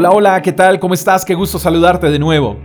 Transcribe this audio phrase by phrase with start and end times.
[0.00, 0.80] Hola, hola, ¿qué tal?
[0.80, 1.26] ¿Cómo estás?
[1.26, 2.56] Qué gusto saludarte de nuevo.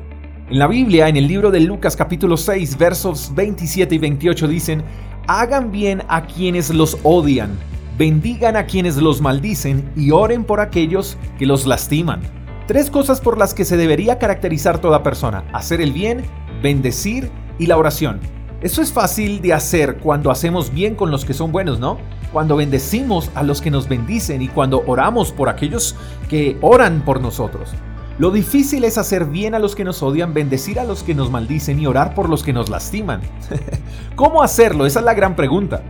[0.49, 4.83] En la Biblia, en el libro de Lucas capítulo 6, versos 27 y 28 dicen,
[5.27, 7.59] hagan bien a quienes los odian,
[7.97, 12.21] bendigan a quienes los maldicen y oren por aquellos que los lastiman.
[12.67, 16.23] Tres cosas por las que se debería caracterizar toda persona, hacer el bien,
[16.63, 17.29] bendecir
[17.59, 18.21] y la oración.
[18.65, 21.99] Eso es fácil de hacer cuando hacemos bien con los que son buenos, ¿no?
[22.33, 25.95] Cuando bendecimos a los que nos bendicen y cuando oramos por aquellos
[26.31, 27.69] que oran por nosotros.
[28.17, 31.29] Lo difícil es hacer bien a los que nos odian, bendecir a los que nos
[31.29, 33.21] maldicen y orar por los que nos lastiman.
[34.15, 34.87] ¿Cómo hacerlo?
[34.87, 35.83] Esa es la gran pregunta.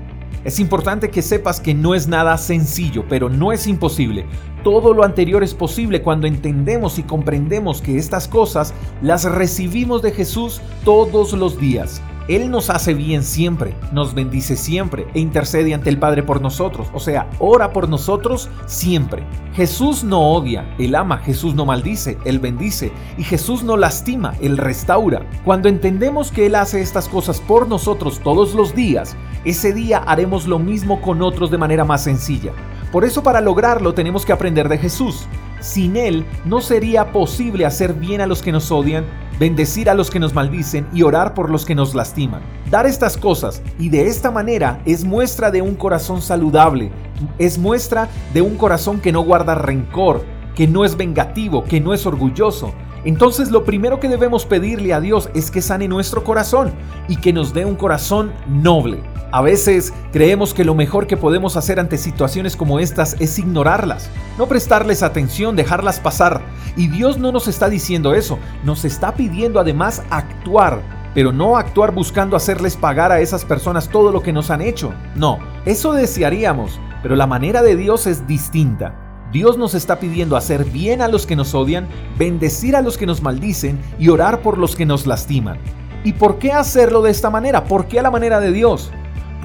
[0.43, 4.25] Es importante que sepas que no es nada sencillo, pero no es imposible.
[4.65, 10.11] Todo lo anterior es posible cuando entendemos y comprendemos que estas cosas las recibimos de
[10.11, 12.01] Jesús todos los días.
[12.27, 16.87] Él nos hace bien siempre, nos bendice siempre e intercede ante el Padre por nosotros,
[16.91, 19.23] o sea, ora por nosotros siempre.
[19.53, 24.57] Jesús no odia, Él ama, Jesús no maldice, Él bendice y Jesús no lastima, Él
[24.57, 25.23] restaura.
[25.43, 30.47] Cuando entendemos que Él hace estas cosas por nosotros todos los días, ese día haremos
[30.47, 32.53] lo mismo con otros de manera más sencilla.
[32.91, 35.27] Por eso para lograrlo tenemos que aprender de Jesús.
[35.59, 39.05] Sin Él no sería posible hacer bien a los que nos odian,
[39.39, 42.41] bendecir a los que nos maldicen y orar por los que nos lastiman.
[42.69, 46.91] Dar estas cosas y de esta manera es muestra de un corazón saludable,
[47.37, 50.23] es muestra de un corazón que no guarda rencor,
[50.55, 52.73] que no es vengativo, que no es orgulloso.
[53.03, 56.73] Entonces lo primero que debemos pedirle a Dios es que sane nuestro corazón
[57.07, 59.14] y que nos dé un corazón noble.
[59.31, 64.09] A veces creemos que lo mejor que podemos hacer ante situaciones como estas es ignorarlas,
[64.37, 66.41] no prestarles atención, dejarlas pasar.
[66.77, 70.81] Y Dios no nos está diciendo eso, nos está pidiendo además actuar,
[71.13, 74.93] pero no actuar buscando hacerles pagar a esas personas todo lo que nos han hecho.
[75.15, 78.95] No, eso desearíamos, pero la manera de Dios es distinta.
[79.31, 81.87] Dios nos está pidiendo hacer bien a los que nos odian,
[82.17, 85.57] bendecir a los que nos maldicen y orar por los que nos lastiman.
[86.05, 87.65] ¿Y por qué hacerlo de esta manera?
[87.65, 88.91] ¿Por qué a la manera de Dios?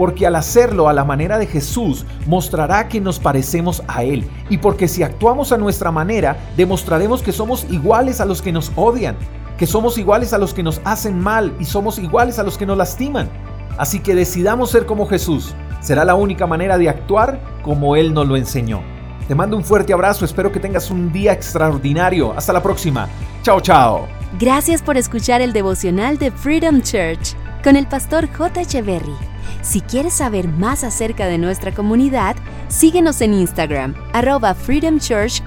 [0.01, 4.57] Porque al hacerlo a la manera de Jesús mostrará que nos parecemos a Él y
[4.57, 9.15] porque si actuamos a nuestra manera demostraremos que somos iguales a los que nos odian,
[9.59, 12.65] que somos iguales a los que nos hacen mal y somos iguales a los que
[12.65, 13.29] nos lastiman.
[13.77, 18.27] Así que decidamos ser como Jesús, será la única manera de actuar como Él nos
[18.27, 18.81] lo enseñó.
[19.29, 22.33] Te mando un fuerte abrazo, espero que tengas un día extraordinario.
[22.35, 23.07] Hasta la próxima.
[23.43, 24.09] Chao, chao.
[24.39, 28.63] Gracias por escuchar el devocional de Freedom Church con el pastor J.
[28.63, 29.30] Echeverry.
[29.63, 32.37] Si quieres saber más acerca de nuestra comunidad,
[32.69, 35.43] síguenos en Instagram, arroba Freedom Church.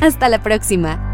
[0.00, 1.07] Hasta la próxima.